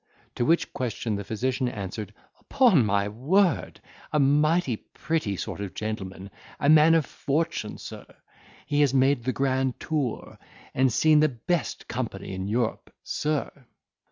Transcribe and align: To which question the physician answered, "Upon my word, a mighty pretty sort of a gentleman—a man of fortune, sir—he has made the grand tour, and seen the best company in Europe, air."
To 0.33 0.45
which 0.45 0.73
question 0.73 1.13
the 1.15 1.23
physician 1.23 1.67
answered, 1.69 2.11
"Upon 2.39 2.83
my 2.83 3.07
word, 3.07 3.79
a 4.11 4.19
mighty 4.19 4.75
pretty 4.77 5.35
sort 5.37 5.59
of 5.61 5.67
a 5.69 5.73
gentleman—a 5.75 6.69
man 6.69 6.95
of 6.95 7.05
fortune, 7.05 7.77
sir—he 7.77 8.81
has 8.81 8.95
made 8.95 9.23
the 9.25 9.31
grand 9.31 9.79
tour, 9.79 10.39
and 10.73 10.91
seen 10.91 11.19
the 11.19 11.29
best 11.29 11.87
company 11.87 12.33
in 12.33 12.47
Europe, 12.47 12.91
air." 13.25 13.67